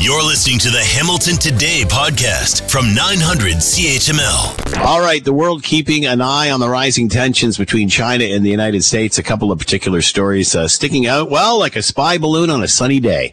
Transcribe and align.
You're 0.00 0.22
listening 0.22 0.60
to 0.60 0.70
the 0.70 0.80
Hamilton 0.80 1.34
Today 1.38 1.82
podcast 1.84 2.70
from 2.70 2.94
900 2.94 3.54
CHML. 3.54 4.78
All 4.86 5.00
right, 5.00 5.24
the 5.24 5.32
world 5.32 5.64
keeping 5.64 6.06
an 6.06 6.20
eye 6.20 6.52
on 6.52 6.60
the 6.60 6.68
rising 6.68 7.08
tensions 7.08 7.58
between 7.58 7.88
China 7.88 8.24
and 8.24 8.46
the 8.46 8.50
United 8.50 8.84
States. 8.84 9.18
A 9.18 9.24
couple 9.24 9.50
of 9.50 9.58
particular 9.58 10.00
stories 10.00 10.54
uh, 10.54 10.68
sticking 10.68 11.08
out, 11.08 11.30
well, 11.30 11.58
like 11.58 11.74
a 11.74 11.82
spy 11.82 12.16
balloon 12.16 12.48
on 12.48 12.62
a 12.62 12.68
sunny 12.68 13.00
day. 13.00 13.32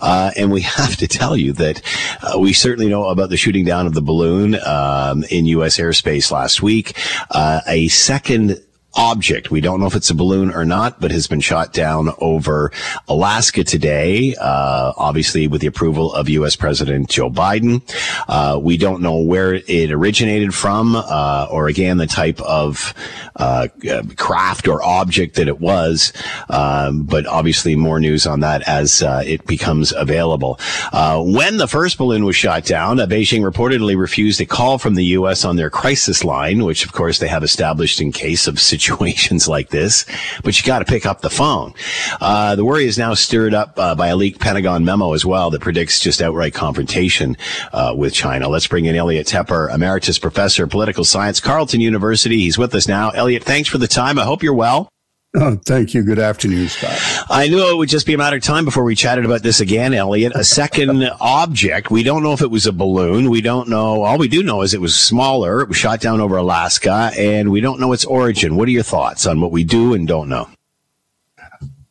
Uh, 0.00 0.30
and 0.34 0.50
we 0.50 0.60
have 0.78 0.96
to 0.96 1.06
tell 1.06 1.36
you 1.36 1.52
that 1.52 1.82
uh, 2.22 2.38
we 2.38 2.54
certainly 2.54 2.88
know 2.88 3.08
about 3.08 3.28
the 3.28 3.36
shooting 3.36 3.66
down 3.66 3.86
of 3.86 3.92
the 3.92 4.00
balloon 4.02 4.54
um, 4.66 5.24
in 5.30 5.44
U.S. 5.44 5.76
airspace 5.76 6.32
last 6.32 6.62
week. 6.62 6.96
Uh, 7.30 7.60
a 7.66 7.88
second 7.88 8.58
object. 8.94 9.50
We 9.50 9.60
don't 9.60 9.80
know 9.80 9.86
if 9.86 9.94
it's 9.94 10.10
a 10.10 10.14
balloon 10.14 10.50
or 10.50 10.64
not, 10.64 11.00
but 11.00 11.10
has 11.12 11.26
been 11.26 11.40
shot 11.40 11.72
down 11.72 12.10
over 12.18 12.72
Alaska 13.06 13.62
today, 13.62 14.34
uh, 14.40 14.92
obviously 14.96 15.46
with 15.46 15.60
the 15.60 15.66
approval 15.66 16.12
of 16.14 16.28
U.S. 16.28 16.56
President 16.56 17.08
Joe 17.08 17.30
Biden. 17.30 17.82
Uh, 18.28 18.58
we 18.58 18.76
don't 18.76 19.00
know 19.00 19.18
where 19.18 19.54
it 19.54 19.92
originated 19.92 20.54
from, 20.54 20.96
uh, 20.96 21.46
or 21.50 21.68
again, 21.68 21.98
the 21.98 22.06
type 22.06 22.40
of 22.40 22.94
uh, 23.36 23.68
craft 24.16 24.66
or 24.66 24.82
object 24.82 25.36
that 25.36 25.48
it 25.48 25.60
was. 25.60 26.12
Um, 26.48 27.04
but 27.04 27.26
obviously, 27.26 27.76
more 27.76 28.00
news 28.00 28.26
on 28.26 28.40
that 28.40 28.62
as 28.68 29.02
uh, 29.02 29.22
it 29.24 29.46
becomes 29.46 29.92
available. 29.92 30.58
Uh, 30.92 31.22
when 31.22 31.58
the 31.58 31.68
first 31.68 31.98
balloon 31.98 32.24
was 32.24 32.36
shot 32.36 32.64
down, 32.64 32.96
Beijing 32.98 33.48
reportedly 33.48 33.96
refused 33.96 34.40
a 34.40 34.46
call 34.46 34.78
from 34.78 34.94
the 34.94 35.04
U.S. 35.04 35.44
on 35.44 35.56
their 35.56 35.70
crisis 35.70 36.24
line, 36.24 36.64
which 36.64 36.84
of 36.84 36.92
course 36.92 37.18
they 37.18 37.28
have 37.28 37.44
established 37.44 38.00
in 38.00 38.12
case 38.12 38.46
of 38.46 38.58
situations 38.78 39.48
like 39.56 39.70
this, 39.70 40.04
but 40.42 40.58
you 40.58 40.66
got 40.66 40.80
to 40.80 40.84
pick 40.84 41.06
up 41.06 41.20
the 41.20 41.30
phone. 41.30 41.74
Uh, 42.20 42.56
the 42.56 42.64
worry 42.64 42.86
is 42.86 42.98
now 42.98 43.14
stirred 43.14 43.54
up 43.54 43.78
uh, 43.78 43.94
by 43.94 44.08
a 44.08 44.16
leaked 44.16 44.40
Pentagon 44.40 44.84
memo 44.84 45.12
as 45.12 45.24
well 45.24 45.50
that 45.50 45.60
predicts 45.60 46.00
just 46.00 46.22
outright 46.22 46.54
confrontation 46.54 47.36
uh, 47.72 47.94
with 47.96 48.14
China. 48.14 48.48
Let's 48.48 48.66
bring 48.66 48.84
in 48.84 48.96
Elliot 48.96 49.26
Tepper, 49.26 49.72
Emeritus 49.72 50.18
Professor 50.18 50.64
of 50.64 50.70
Political 50.70 51.04
Science, 51.04 51.40
Carleton 51.40 51.80
University. 51.80 52.38
He's 52.38 52.58
with 52.58 52.74
us 52.74 52.88
now. 52.88 53.10
Elliot, 53.10 53.44
thanks 53.44 53.68
for 53.68 53.78
the 53.78 53.88
time. 53.88 54.18
I 54.18 54.24
hope 54.24 54.42
you're 54.42 54.54
well. 54.54 54.88
Oh, 55.36 55.56
thank 55.66 55.92
you. 55.92 56.02
Good 56.02 56.18
afternoon, 56.18 56.68
Scott. 56.68 56.98
I 57.28 57.48
knew 57.48 57.70
it 57.70 57.76
would 57.76 57.90
just 57.90 58.06
be 58.06 58.14
a 58.14 58.18
matter 58.18 58.36
of 58.36 58.42
time 58.42 58.64
before 58.64 58.82
we 58.82 58.94
chatted 58.94 59.26
about 59.26 59.42
this 59.42 59.60
again, 59.60 59.92
Elliot. 59.92 60.32
A 60.34 60.42
second 60.42 61.04
object. 61.20 61.90
We 61.90 62.02
don't 62.02 62.22
know 62.22 62.32
if 62.32 62.40
it 62.40 62.50
was 62.50 62.66
a 62.66 62.72
balloon. 62.72 63.28
We 63.28 63.42
don't 63.42 63.68
know. 63.68 64.02
All 64.02 64.16
we 64.16 64.28
do 64.28 64.42
know 64.42 64.62
is 64.62 64.72
it 64.72 64.80
was 64.80 64.96
smaller. 64.96 65.60
It 65.60 65.68
was 65.68 65.76
shot 65.76 66.00
down 66.00 66.20
over 66.20 66.36
Alaska, 66.38 67.10
and 67.16 67.50
we 67.50 67.60
don't 67.60 67.78
know 67.78 67.92
its 67.92 68.06
origin. 68.06 68.56
What 68.56 68.68
are 68.68 68.72
your 68.72 68.82
thoughts 68.82 69.26
on 69.26 69.40
what 69.40 69.52
we 69.52 69.64
do 69.64 69.92
and 69.92 70.08
don't 70.08 70.30
know? 70.30 70.48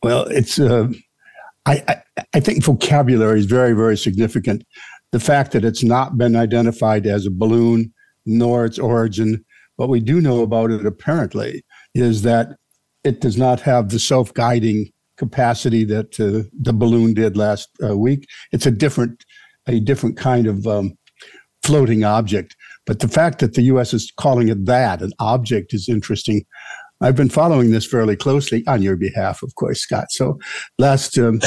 Well, 0.02 0.24
it's. 0.24 0.58
Uh, 0.58 0.88
I, 1.64 2.02
I 2.16 2.24
I 2.34 2.40
think 2.40 2.64
vocabulary 2.64 3.38
is 3.38 3.46
very 3.46 3.72
very 3.72 3.96
significant. 3.96 4.64
The 5.12 5.20
fact 5.20 5.52
that 5.52 5.64
it's 5.64 5.84
not 5.84 6.18
been 6.18 6.34
identified 6.34 7.06
as 7.06 7.24
a 7.24 7.30
balloon 7.30 7.92
nor 8.26 8.64
its 8.64 8.78
origin. 8.80 9.44
What 9.76 9.88
we 9.88 10.00
do 10.00 10.20
know 10.20 10.42
about 10.42 10.72
it 10.72 10.84
apparently 10.84 11.64
is 11.94 12.22
that 12.22 12.56
it 13.04 13.20
does 13.20 13.36
not 13.36 13.60
have 13.60 13.88
the 13.88 13.98
self-guiding 13.98 14.90
capacity 15.16 15.84
that 15.84 16.18
uh, 16.20 16.48
the 16.60 16.72
balloon 16.72 17.14
did 17.14 17.36
last 17.36 17.68
uh, 17.82 17.96
week. 17.96 18.26
It's 18.52 18.66
a 18.66 18.70
different, 18.70 19.24
a 19.66 19.80
different 19.80 20.16
kind 20.16 20.46
of 20.46 20.66
um, 20.66 20.96
floating 21.62 22.04
object. 22.04 22.56
But 22.86 23.00
the 23.00 23.08
fact 23.08 23.40
that 23.40 23.54
the 23.54 23.62
U.S. 23.62 23.92
is 23.92 24.12
calling 24.16 24.48
it 24.48 24.64
that, 24.66 25.02
an 25.02 25.12
object, 25.18 25.74
is 25.74 25.88
interesting. 25.88 26.44
I've 27.00 27.16
been 27.16 27.28
following 27.28 27.70
this 27.70 27.86
fairly 27.86 28.16
closely 28.16 28.64
on 28.66 28.82
your 28.82 28.96
behalf, 28.96 29.42
of 29.42 29.54
course, 29.56 29.80
Scott. 29.80 30.06
So 30.10 30.38
last 30.78 31.18
um, 31.18 31.40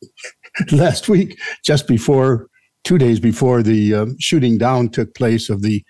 last 0.72 1.08
week, 1.08 1.38
just 1.64 1.86
before 1.86 2.48
two 2.84 2.98
days 2.98 3.20
before 3.20 3.62
the 3.62 3.94
um, 3.94 4.16
shooting 4.18 4.56
down 4.56 4.88
took 4.88 5.14
place 5.14 5.50
of 5.50 5.62
the 5.62 5.84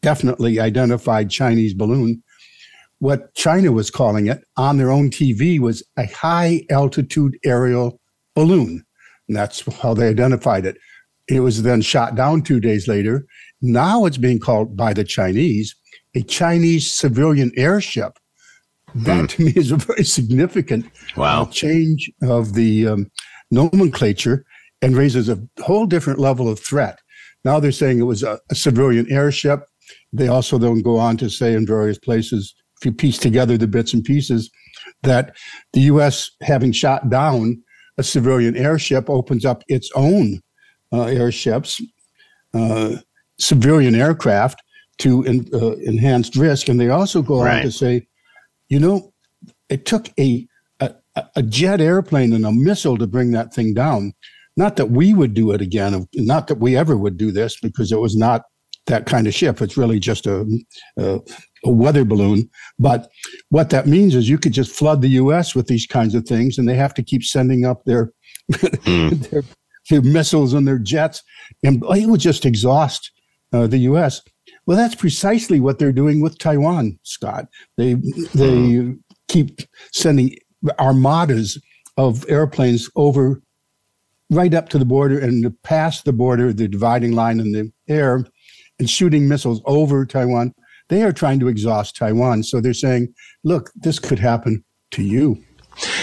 definitely 0.00 0.60
identified 0.60 1.30
Chinese 1.30 1.74
balloon, 1.74 2.22
what 3.00 3.34
China 3.34 3.72
was 3.72 3.90
calling 3.90 4.26
it 4.26 4.44
on 4.56 4.76
their 4.76 4.90
own 4.90 5.10
TV 5.10 5.58
was 5.58 5.82
a 5.96 6.06
high 6.06 6.62
altitude 6.70 7.36
aerial 7.44 7.98
balloon. 8.34 8.84
And 9.26 9.36
that's 9.36 9.62
how 9.76 9.94
they 9.94 10.08
identified 10.08 10.66
it. 10.66 10.76
It 11.28 11.40
was 11.40 11.62
then 11.62 11.80
shot 11.80 12.14
down 12.14 12.42
two 12.42 12.60
days 12.60 12.88
later. 12.88 13.26
Now 13.62 14.04
it's 14.04 14.16
being 14.16 14.38
called 14.38 14.76
by 14.76 14.92
the 14.92 15.04
Chinese 15.04 15.74
a 16.14 16.22
Chinese 16.22 16.92
civilian 16.92 17.52
airship. 17.56 18.18
That 18.94 19.20
hmm. 19.20 19.26
to 19.26 19.44
me 19.44 19.52
is 19.54 19.70
a 19.70 19.76
very 19.76 20.04
significant 20.04 20.86
wow. 21.16 21.42
uh, 21.42 21.46
change 21.46 22.10
of 22.22 22.54
the 22.54 22.88
um, 22.88 23.10
nomenclature 23.50 24.44
and 24.82 24.96
raises 24.96 25.28
a 25.28 25.40
whole 25.60 25.86
different 25.86 26.18
level 26.18 26.48
of 26.48 26.58
threat. 26.58 26.98
Now 27.44 27.60
they're 27.60 27.72
saying 27.72 28.00
it 28.00 28.04
was 28.04 28.22
a, 28.22 28.40
a 28.50 28.54
civilian 28.54 29.10
airship. 29.10 29.60
They 30.12 30.28
also 30.28 30.58
then 30.58 30.82
go 30.82 30.98
on 30.98 31.16
to 31.18 31.30
say 31.30 31.54
in 31.54 31.66
various 31.66 31.98
places 31.98 32.54
if 32.80 32.86
you 32.86 32.92
piece 32.92 33.18
together 33.18 33.58
the 33.58 33.68
bits 33.68 33.92
and 33.92 34.02
pieces, 34.02 34.50
that 35.02 35.36
the 35.72 35.80
U.S. 35.82 36.30
having 36.42 36.72
shot 36.72 37.10
down 37.10 37.62
a 37.98 38.02
civilian 38.02 38.56
airship 38.56 39.10
opens 39.10 39.44
up 39.44 39.62
its 39.68 39.90
own 39.94 40.40
uh, 40.92 41.04
airships, 41.04 41.80
uh, 42.54 42.96
civilian 43.38 43.94
aircraft 43.94 44.62
to 44.98 45.22
in, 45.24 45.46
uh, 45.52 45.72
enhanced 45.76 46.36
risk. 46.36 46.68
And 46.68 46.80
they 46.80 46.88
also 46.88 47.20
go 47.20 47.42
right. 47.42 47.56
on 47.58 47.62
to 47.62 47.72
say, 47.72 48.06
you 48.68 48.80
know, 48.80 49.12
it 49.68 49.84
took 49.84 50.08
a, 50.18 50.46
a, 50.80 50.94
a 51.36 51.42
jet 51.42 51.80
airplane 51.80 52.32
and 52.32 52.46
a 52.46 52.52
missile 52.52 52.96
to 52.96 53.06
bring 53.06 53.32
that 53.32 53.52
thing 53.52 53.74
down. 53.74 54.14
Not 54.56 54.76
that 54.76 54.90
we 54.90 55.14
would 55.14 55.34
do 55.34 55.52
it 55.52 55.60
again, 55.60 56.06
not 56.14 56.48
that 56.48 56.58
we 56.58 56.76
ever 56.76 56.96
would 56.96 57.16
do 57.16 57.30
this, 57.30 57.58
because 57.60 57.92
it 57.92 58.00
was 58.00 58.16
not 58.16 58.42
that 58.90 59.06
kind 59.06 59.26
of 59.26 59.34
ship. 59.34 59.62
It's 59.62 59.76
really 59.76 59.98
just 59.98 60.26
a, 60.26 60.44
a, 60.98 61.20
a, 61.64 61.70
weather 61.70 62.04
balloon. 62.04 62.50
But 62.78 63.08
what 63.48 63.70
that 63.70 63.86
means 63.86 64.14
is 64.14 64.28
you 64.28 64.36
could 64.36 64.52
just 64.52 64.74
flood 64.74 65.00
the 65.00 65.08
U.S. 65.08 65.54
with 65.54 65.68
these 65.68 65.86
kinds 65.86 66.14
of 66.14 66.24
things, 66.24 66.58
and 66.58 66.68
they 66.68 66.74
have 66.74 66.92
to 66.94 67.02
keep 67.02 67.22
sending 67.22 67.64
up 67.64 67.82
their, 67.84 68.12
mm. 68.52 69.30
their, 69.30 69.42
their, 69.88 70.02
missiles 70.02 70.52
and 70.52 70.66
their 70.66 70.78
jets, 70.78 71.22
and 71.62 71.82
it 71.90 72.06
would 72.06 72.20
just 72.20 72.44
exhaust 72.44 73.12
uh, 73.52 73.66
the 73.66 73.78
U.S. 73.78 74.20
Well, 74.66 74.76
that's 74.76 74.96
precisely 74.96 75.60
what 75.60 75.78
they're 75.78 75.92
doing 75.92 76.20
with 76.20 76.38
Taiwan, 76.38 76.98
Scott. 77.04 77.46
They 77.76 77.94
they 78.34 78.56
mm. 78.56 78.98
keep 79.28 79.60
sending 79.92 80.36
armadas 80.78 81.58
of 81.96 82.28
airplanes 82.28 82.90
over 82.96 83.40
right 84.30 84.54
up 84.54 84.68
to 84.68 84.78
the 84.78 84.84
border 84.84 85.18
and 85.18 85.52
past 85.62 86.04
the 86.04 86.12
border, 86.12 86.52
the 86.52 86.68
dividing 86.68 87.12
line 87.12 87.40
in 87.40 87.52
the 87.52 87.72
air, 87.88 88.24
and 88.80 88.90
shooting 88.90 89.28
missiles 89.28 89.62
over 89.66 90.04
Taiwan. 90.04 90.52
They 90.88 91.04
are 91.04 91.12
trying 91.12 91.38
to 91.40 91.48
exhaust 91.48 91.94
Taiwan. 91.94 92.42
So 92.42 92.60
they're 92.60 92.74
saying, 92.74 93.14
look, 93.44 93.70
this 93.76 94.00
could 94.00 94.18
happen 94.18 94.64
to 94.92 95.02
you. 95.04 95.40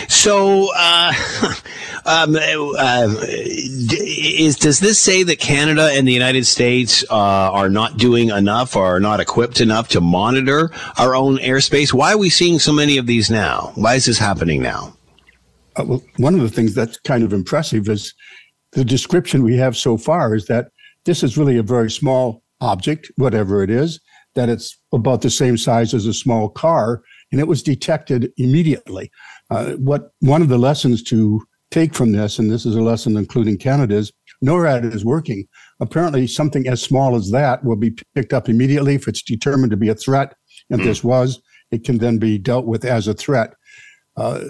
So, 0.08 0.70
uh, 0.78 1.12
um, 2.06 2.38
uh, 2.38 3.16
is 3.20 4.56
does 4.56 4.80
this 4.80 4.98
say 4.98 5.24
that 5.24 5.40
Canada 5.40 5.90
and 5.92 6.08
the 6.08 6.14
United 6.14 6.46
States 6.46 7.04
uh, 7.10 7.16
are 7.16 7.70
not 7.70 7.98
doing 7.98 8.30
enough 8.30 8.78
or 8.78 8.86
are 8.86 9.00
not 9.00 9.20
equipped 9.20 9.60
enough 9.60 9.90
to 9.90 10.00
monitor 10.00 10.72
our 10.98 11.16
own 11.16 11.38
airspace? 11.40 11.92
Why 11.92 12.14
are 12.14 12.18
we 12.18 12.30
seeing 12.30 12.60
so 12.60 12.72
many 12.72 12.98
of 12.98 13.08
these 13.08 13.30
now? 13.30 13.74
Why 13.76 13.96
is 13.96 14.06
this 14.06 14.18
happening 14.18 14.62
now? 14.62 14.96
Uh, 15.76 15.84
well, 15.86 16.04
one 16.16 16.34
of 16.34 16.42
the 16.42 16.50
things 16.50 16.74
that's 16.74 16.98
kind 17.00 17.24
of 17.24 17.34
impressive 17.34 17.90
is 17.90 18.14
the 18.72 18.86
description 18.86 19.44
we 19.44 19.58
have 19.58 19.76
so 19.76 19.98
far 19.98 20.34
is 20.34 20.46
that 20.46 20.70
this 21.06 21.24
is 21.24 21.38
really 21.38 21.58
a 21.58 21.64
very 21.64 21.92
small 21.92 22.42
object, 22.62 23.12
whatever 23.16 23.64
it 23.64 23.70
is, 23.70 24.00
that 24.36 24.50
it's 24.50 24.80
about 24.94 25.22
the 25.22 25.30
same 25.30 25.58
size 25.58 25.94
as 25.94 26.06
a 26.06 26.14
small 26.14 26.50
car, 26.50 27.02
and 27.32 27.42
it 27.42 27.48
was 27.48 27.64
detected 27.64 28.32
immediately. 28.38 29.10
Uh, 29.50 29.74
what 29.74 30.12
one 30.20 30.42
of 30.42 30.50
the 30.50 30.58
lessons 30.58 31.04
to 31.04 31.42
take 31.72 31.94
from 31.94 32.12
this, 32.12 32.40
and 32.40 32.50
this 32.50 32.66
is 32.66 32.76
a 32.76 32.82
lesson 32.82 33.18
including 33.18 33.58
Canada's, 33.58 34.12
NORAD 34.44 34.94
is 34.94 35.04
working. 35.04 35.46
Apparently, 35.80 36.28
something 36.28 36.68
as 36.68 36.82
small 36.82 37.16
as 37.16 37.32
that 37.32 37.64
will 37.64 37.76
be 37.76 37.98
picked 38.16 38.34
up 38.34 38.48
immediately 38.48 38.96
if 38.96 39.08
it's 39.08 39.24
determined 39.24 39.72
to 39.72 39.78
be 39.78 39.90
a 39.90 39.96
threat. 39.96 40.34
And 40.70 40.82
this 40.82 41.04
was, 41.04 41.42
it 41.72 41.84
can 41.84 41.98
then 41.98 42.18
be 42.18 42.38
dealt 42.38 42.66
with 42.66 42.86
as 42.86 43.08
a 43.08 43.14
threat. 43.14 43.54
Uh, 44.16 44.46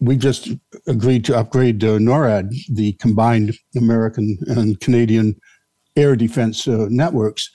we 0.00 0.16
just 0.16 0.50
agreed 0.86 1.24
to 1.24 1.36
upgrade 1.36 1.82
uh, 1.82 1.98
NORAD, 1.98 2.54
the 2.72 2.92
combined 2.94 3.54
American 3.76 4.38
and 4.46 4.78
Canadian 4.80 5.34
air 5.96 6.16
defense 6.16 6.66
uh, 6.66 6.86
networks. 6.90 7.50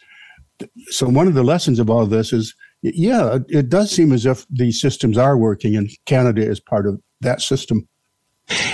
So 0.88 1.08
one 1.08 1.28
of 1.28 1.34
the 1.34 1.44
lessons 1.44 1.80
of 1.80 1.90
all 1.90 2.02
of 2.02 2.10
this 2.10 2.34
is, 2.34 2.54
yeah, 2.82 3.40
it 3.48 3.70
does 3.70 3.92
seem 3.92 4.12
as 4.12 4.26
if 4.26 4.46
these 4.50 4.80
systems 4.80 5.18
are 5.18 5.38
working, 5.38 5.76
and 5.76 5.90
Canada 6.06 6.42
is 6.42 6.60
part 6.60 6.88
of 6.88 7.00
that 7.22 7.42
system. 7.42 7.88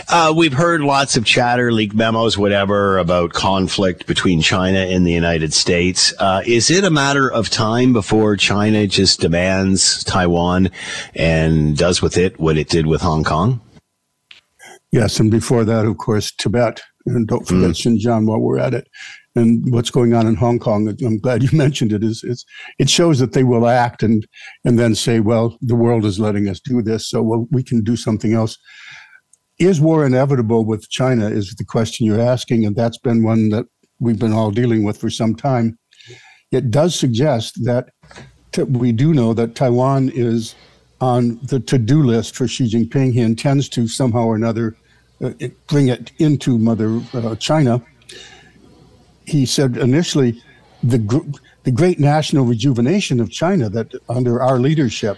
Uh, 0.10 0.34
we've 0.36 0.54
heard 0.54 0.82
lots 0.82 1.18
of 1.18 1.26
chatter, 1.26 1.72
leaked 1.72 1.96
memos, 1.96 2.38
whatever, 2.38 2.98
about 2.98 3.34
conflict 3.34 4.08
between 4.08 4.42
China 4.42 4.80
and 4.80 5.06
the 5.06 5.12
United 5.12 5.54
States. 5.54 6.14
Uh, 6.18 6.42
is 6.46 6.72
it 6.72 6.84
a 6.86 6.90
matter 6.90 7.30
of 7.30 7.50
time 7.50 7.92
before 7.92 8.38
China 8.38 8.88
just 8.88 9.20
demands 9.20 10.04
Taiwan 10.06 10.70
and 11.14 11.76
does 11.76 12.02
with 12.02 12.18
it 12.18 12.40
what 12.40 12.58
it 12.58 12.70
did 12.70 12.88
with 12.88 13.02
Hong 13.02 13.24
Kong? 13.24 13.60
Yes, 14.92 15.20
and 15.20 15.30
before 15.30 15.66
that, 15.66 15.86
of 15.86 15.98
course, 15.98 16.32
Tibet 16.32 16.82
And 17.06 17.28
don't 17.28 17.48
forget 17.48 17.72
mm. 17.72 18.00
Xinjiang 18.00 18.28
while 18.28 18.40
we're 18.40 18.58
at 18.58 18.74
it. 18.74 18.88
And 19.36 19.72
what's 19.72 19.90
going 19.90 20.14
on 20.14 20.28
in 20.28 20.36
Hong 20.36 20.60
Kong, 20.60 20.88
I'm 21.04 21.20
glad 21.20 21.44
you 21.44 21.50
mentioned 21.58 21.92
it, 21.92 22.04
is 22.04 22.24
it's, 22.24 22.46
it 22.80 22.90
shows 22.90 23.20
that 23.20 23.34
they 23.34 23.44
will 23.44 23.68
act 23.68 24.02
and, 24.02 24.26
and 24.64 24.80
then 24.80 24.96
say, 24.96 25.20
well, 25.20 25.58
the 25.62 25.76
world 25.76 26.06
is 26.06 26.20
letting 26.20 26.48
us 26.48 26.60
do 26.60 26.82
this, 26.82 27.08
so 27.10 27.22
well, 27.22 27.48
we 27.52 27.64
can 27.64 27.84
do 27.84 27.96
something 27.96 28.34
else. 28.34 28.58
Is 29.60 29.80
war 29.80 30.06
inevitable 30.06 30.66
with 30.66 30.90
China 30.90 31.30
is 31.30 31.56
the 31.56 31.66
question 31.66 32.06
you're 32.06 32.20
asking, 32.20 32.66
and 32.66 32.76
that's 32.76 32.98
been 32.98 33.24
one 33.24 33.50
that 33.50 33.66
we've 34.00 34.20
been 34.20 34.34
all 34.34 34.52
dealing 34.52 34.84
with 34.84 34.98
for 34.98 35.10
some 35.10 35.36
time. 35.36 35.78
It 36.52 36.72
does 36.72 36.98
suggest 36.98 37.64
that 37.64 37.90
t- 38.52 38.64
we 38.64 38.92
do 38.92 39.14
know 39.14 39.34
that 39.34 39.56
Taiwan 39.56 40.10
is 40.10 40.56
on 41.02 41.40
the 41.44 41.60
to-do 41.60 42.04
list 42.04 42.36
for 42.36 42.48
Xi 42.48 42.70
Jinping. 42.70 43.14
He 43.14 43.22
intends 43.22 43.70
to 43.70 43.88
somehow 43.88 44.26
or 44.26 44.36
another 44.36 44.76
uh, 45.24 45.32
bring 45.68 45.88
it 45.88 46.12
into 46.20 46.58
Mother 46.58 47.02
uh, 47.14 47.36
China. 47.36 47.82
He 49.28 49.46
said 49.46 49.78
initially 49.78 50.42
the 50.84 51.00
gr- 51.00 51.30
the 51.64 51.72
great 51.72 52.00
national 52.00 52.46
rejuvenation 52.46 53.20
of 53.20 53.32
China 53.32 53.70
that 53.70 53.92
under 54.08 54.42
our 54.42 54.60
leadership 54.60 55.18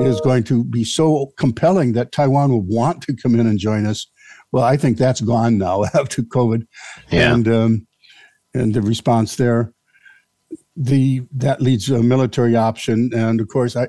is 0.00 0.20
going 0.20 0.42
to 0.44 0.64
be 0.64 0.82
so 0.82 1.32
compelling 1.36 1.92
that 1.92 2.10
Taiwan 2.10 2.50
will 2.50 2.62
want 2.62 3.02
to 3.02 3.14
come 3.14 3.38
in 3.38 3.46
and 3.46 3.58
join 3.58 3.86
us. 3.86 4.06
Well, 4.50 4.64
I 4.64 4.76
think 4.76 4.98
that's 4.98 5.20
gone 5.20 5.58
now 5.58 5.84
after 5.94 6.22
COVID, 6.22 6.66
yeah. 7.10 7.32
and 7.32 7.48
um, 7.48 7.86
and 8.54 8.74
the 8.74 8.82
response 8.82 9.36
there. 9.36 9.72
The 10.76 11.22
that 11.32 11.60
leads 11.60 11.86
to 11.86 11.96
a 11.96 12.02
military 12.02 12.56
option, 12.56 13.10
and 13.14 13.40
of 13.40 13.48
course, 13.48 13.76
I, 13.76 13.86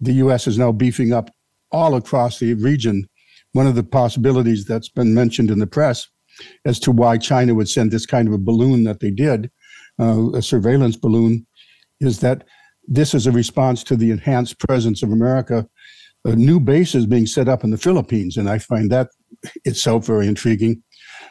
the 0.00 0.14
U.S. 0.14 0.46
is 0.46 0.58
now 0.58 0.72
beefing 0.72 1.12
up 1.12 1.30
all 1.70 1.94
across 1.94 2.38
the 2.38 2.54
region. 2.54 3.08
One 3.52 3.66
of 3.66 3.74
the 3.74 3.84
possibilities 3.84 4.64
that's 4.64 4.88
been 4.88 5.14
mentioned 5.14 5.50
in 5.50 5.58
the 5.58 5.66
press 5.66 6.08
as 6.64 6.78
to 6.80 6.92
why 6.92 7.18
China 7.18 7.54
would 7.54 7.68
send 7.68 7.90
this 7.90 8.06
kind 8.06 8.28
of 8.28 8.34
a 8.34 8.38
balloon 8.38 8.84
that 8.84 9.00
they 9.00 9.10
did, 9.10 9.50
uh, 10.00 10.32
a 10.32 10.42
surveillance 10.42 10.96
balloon, 10.96 11.46
is 12.00 12.20
that 12.20 12.44
this 12.86 13.14
is 13.14 13.26
a 13.26 13.32
response 13.32 13.82
to 13.84 13.96
the 13.96 14.10
enhanced 14.10 14.58
presence 14.58 15.02
of 15.02 15.10
America. 15.10 15.66
A 16.24 16.36
new 16.36 16.60
base 16.60 16.94
is 16.94 17.06
being 17.06 17.26
set 17.26 17.48
up 17.48 17.64
in 17.64 17.70
the 17.70 17.78
Philippines, 17.78 18.36
and 18.36 18.48
I 18.48 18.58
find 18.58 18.90
that 18.90 19.08
itself 19.64 20.06
very 20.06 20.26
intriguing. 20.26 20.82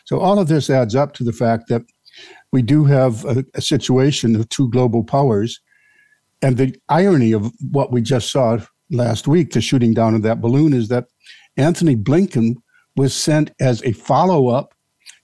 So 0.05 0.19
all 0.19 0.39
of 0.39 0.47
this 0.47 0.69
adds 0.69 0.95
up 0.95 1.13
to 1.15 1.23
the 1.23 1.33
fact 1.33 1.67
that 1.69 1.83
we 2.51 2.61
do 2.61 2.85
have 2.85 3.25
a, 3.25 3.43
a 3.55 3.61
situation 3.61 4.35
of 4.35 4.47
two 4.49 4.69
global 4.69 5.03
powers 5.03 5.59
and 6.43 6.57
the 6.57 6.75
irony 6.89 7.31
of 7.31 7.51
what 7.71 7.91
we 7.91 8.01
just 8.01 8.29
saw 8.29 8.57
last 8.91 9.27
week, 9.27 9.53
the 9.53 9.61
shooting 9.61 9.93
down 9.93 10.13
of 10.13 10.23
that 10.23 10.41
balloon, 10.41 10.73
is 10.73 10.89
that 10.89 11.05
Antony 11.57 11.95
Blinken 11.95 12.55
was 12.95 13.13
sent 13.13 13.51
as 13.59 13.81
a 13.83 13.93
follow 13.93 14.49
up 14.49 14.72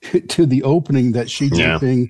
to 0.30 0.46
the 0.46 0.64
opening 0.64 1.12
that 1.14 1.30
Xi 1.30 1.50
Jinping 1.50 2.08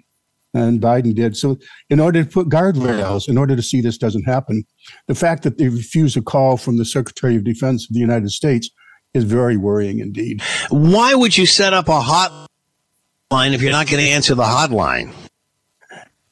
yeah. 0.53 0.61
and 0.61 0.81
Biden 0.81 1.15
did. 1.15 1.35
So, 1.35 1.57
in 1.89 1.99
order 1.99 2.23
to 2.23 2.29
put 2.29 2.49
guardrails, 2.49 3.27
in 3.27 3.37
order 3.37 3.55
to 3.55 3.61
see 3.61 3.81
this 3.81 3.97
doesn't 3.97 4.23
happen, 4.23 4.63
the 5.07 5.15
fact 5.15 5.43
that 5.43 5.57
they 5.57 5.69
refuse 5.69 6.15
a 6.15 6.21
call 6.21 6.57
from 6.57 6.77
the 6.77 6.85
Secretary 6.85 7.35
of 7.35 7.43
Defense 7.43 7.85
of 7.89 7.93
the 7.93 7.99
United 7.99 8.29
States 8.31 8.69
is 9.13 9.23
very 9.23 9.57
worrying 9.57 9.99
indeed. 9.99 10.41
Why 10.69 11.13
would 11.13 11.37
you 11.37 11.45
set 11.45 11.73
up 11.73 11.87
a 11.87 11.99
hotline 11.99 13.53
if 13.53 13.61
you're 13.61 13.71
not 13.71 13.87
going 13.87 14.03
to 14.03 14.09
answer 14.09 14.35
the 14.35 14.43
hotline? 14.43 15.13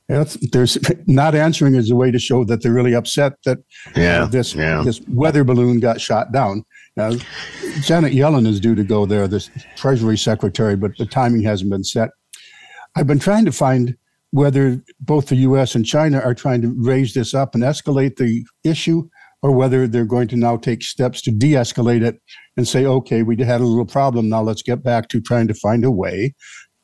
there's 0.07 0.77
not 1.05 1.35
answering 1.35 1.75
is 1.75 1.91
a 1.91 1.95
way 1.95 2.11
to 2.11 2.19
show 2.19 2.45
that 2.45 2.63
they're 2.63 2.71
really 2.71 2.95
upset 2.95 3.33
that 3.43 3.57
yeah, 3.95 4.23
uh, 4.23 4.25
this 4.25 4.55
yeah. 4.55 4.81
this 4.83 5.01
weather 5.09 5.43
balloon 5.43 5.79
got 5.79 5.99
shot 5.99 6.31
down. 6.31 6.63
Now, 6.97 7.11
Janet 7.81 8.13
Yellen 8.13 8.47
is 8.47 8.59
due 8.59 8.75
to 8.75 8.83
go 8.83 9.05
there, 9.05 9.27
the 9.27 9.47
Treasury 9.75 10.17
Secretary, 10.17 10.75
but 10.75 10.97
the 10.97 11.05
timing 11.05 11.43
hasn't 11.43 11.69
been 11.69 11.83
set. 11.83 12.09
I've 12.95 13.07
been 13.07 13.19
trying 13.19 13.45
to 13.45 13.51
find 13.51 13.95
whether 14.31 14.83
both 14.99 15.27
the 15.27 15.35
U.S. 15.37 15.75
and 15.75 15.85
China 15.85 16.19
are 16.19 16.33
trying 16.33 16.61
to 16.63 16.75
raise 16.75 17.13
this 17.13 17.33
up 17.33 17.55
and 17.55 17.63
escalate 17.63 18.17
the 18.17 18.43
issue, 18.63 19.07
or 19.41 19.51
whether 19.51 19.87
they're 19.87 20.05
going 20.05 20.27
to 20.29 20.35
now 20.35 20.57
take 20.57 20.83
steps 20.83 21.21
to 21.21 21.31
de-escalate 21.31 22.03
it 22.03 22.19
and 22.57 22.67
say, 22.67 22.85
"Okay, 22.85 23.23
we 23.23 23.37
had 23.37 23.61
a 23.61 23.65
little 23.65 23.85
problem. 23.85 24.27
Now 24.27 24.41
let's 24.41 24.63
get 24.63 24.83
back 24.83 25.07
to 25.09 25.21
trying 25.21 25.47
to 25.47 25.53
find 25.53 25.85
a 25.85 25.91
way 25.91 26.33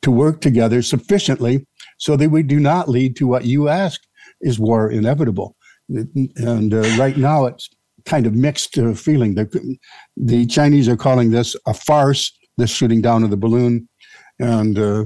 to 0.02 0.10
work 0.10 0.40
together 0.40 0.80
sufficiently." 0.80 1.66
so 1.98 2.16
that 2.16 2.30
we 2.30 2.42
do 2.42 2.60
not 2.60 2.88
lead 2.88 3.16
to 3.16 3.26
what 3.26 3.44
you 3.44 3.68
asked 3.68 4.06
is 4.40 4.58
war 4.58 4.90
inevitable. 4.90 5.56
And 5.88 6.72
uh, 6.72 6.82
right 6.98 7.16
now, 7.16 7.46
it's 7.46 7.68
kind 8.06 8.26
of 8.26 8.34
mixed 8.34 8.78
uh, 8.78 8.94
feeling. 8.94 9.34
The, 9.34 9.78
the 10.16 10.46
Chinese 10.46 10.88
are 10.88 10.96
calling 10.96 11.30
this 11.30 11.56
a 11.66 11.74
farce, 11.74 12.36
this 12.56 12.70
shooting 12.70 13.00
down 13.00 13.24
of 13.24 13.30
the 13.30 13.36
balloon, 13.36 13.88
and 14.38 14.78
uh, 14.78 15.04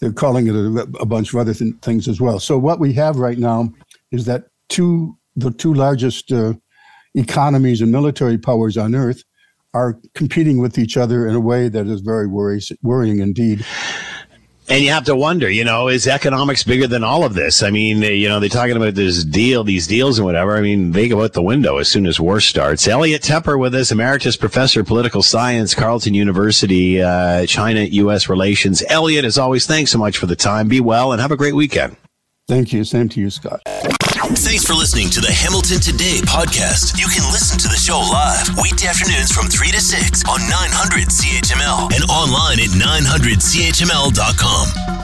they're 0.00 0.12
calling 0.12 0.46
it 0.46 0.54
a, 0.54 0.88
a 1.00 1.06
bunch 1.06 1.32
of 1.32 1.38
other 1.38 1.54
th- 1.54 1.74
things 1.82 2.08
as 2.08 2.20
well. 2.20 2.38
So 2.40 2.58
what 2.58 2.80
we 2.80 2.92
have 2.94 3.16
right 3.16 3.38
now 3.38 3.70
is 4.10 4.24
that 4.26 4.44
two 4.68 5.16
the 5.36 5.50
two 5.50 5.74
largest 5.74 6.32
uh, 6.32 6.54
economies 7.14 7.80
and 7.80 7.92
military 7.92 8.38
powers 8.38 8.76
on 8.76 8.94
earth 8.94 9.22
are 9.74 10.00
competing 10.14 10.58
with 10.58 10.78
each 10.78 10.96
other 10.96 11.28
in 11.28 11.34
a 11.34 11.40
way 11.40 11.68
that 11.68 11.86
is 11.86 12.00
very 12.00 12.26
worrying 12.26 13.20
indeed. 13.20 13.64
And 14.70 14.84
you 14.84 14.92
have 14.92 15.04
to 15.06 15.16
wonder, 15.16 15.50
you 15.50 15.64
know, 15.64 15.88
is 15.88 16.06
economics 16.06 16.62
bigger 16.62 16.86
than 16.86 17.02
all 17.02 17.24
of 17.24 17.34
this? 17.34 17.60
I 17.60 17.70
mean, 17.70 18.02
you 18.02 18.28
know, 18.28 18.38
they're 18.38 18.48
talking 18.48 18.76
about 18.76 18.94
this 18.94 19.24
deal, 19.24 19.64
these 19.64 19.88
deals 19.88 20.16
and 20.16 20.24
whatever. 20.24 20.56
I 20.56 20.60
mean, 20.60 20.92
they 20.92 21.08
go 21.08 21.24
out 21.24 21.32
the 21.32 21.42
window 21.42 21.78
as 21.78 21.88
soon 21.88 22.06
as 22.06 22.20
war 22.20 22.40
starts. 22.40 22.86
Elliot 22.86 23.20
Tepper 23.20 23.58
with 23.58 23.74
us, 23.74 23.90
emeritus 23.90 24.36
professor 24.36 24.82
of 24.82 24.86
political 24.86 25.24
science, 25.24 25.74
Carleton 25.74 26.14
University, 26.14 27.02
uh, 27.02 27.46
China 27.46 27.80
U.S. 27.80 28.28
relations. 28.28 28.80
Elliot, 28.88 29.24
as 29.24 29.38
always, 29.38 29.66
thanks 29.66 29.90
so 29.90 29.98
much 29.98 30.16
for 30.16 30.26
the 30.26 30.36
time. 30.36 30.68
Be 30.68 30.80
well 30.80 31.10
and 31.10 31.20
have 31.20 31.32
a 31.32 31.36
great 31.36 31.56
weekend. 31.56 31.96
Thank 32.50 32.72
you. 32.72 32.82
Same 32.82 33.08
to 33.10 33.20
you, 33.20 33.30
Scott. 33.30 33.60
Thanks 33.64 34.64
for 34.64 34.72
listening 34.72 35.08
to 35.10 35.20
the 35.20 35.30
Hamilton 35.30 35.78
Today 35.78 36.18
podcast. 36.26 36.98
You 36.98 37.06
can 37.06 37.22
listen 37.30 37.56
to 37.60 37.68
the 37.68 37.76
show 37.76 38.00
live 38.00 38.58
weekday 38.60 38.88
afternoons 38.88 39.30
from 39.30 39.46
3 39.46 39.70
to 39.70 39.80
6 39.80 40.24
on 40.28 40.40
900 40.50 41.06
CHML 41.06 41.94
and 41.94 42.02
online 42.10 42.58
at 42.58 42.70
900CHML.com. 42.74 44.99